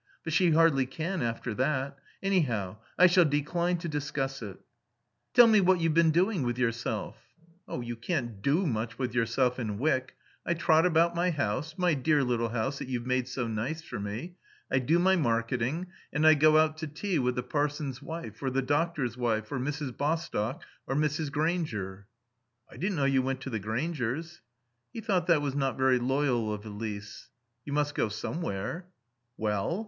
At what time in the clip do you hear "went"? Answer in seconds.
23.21-23.41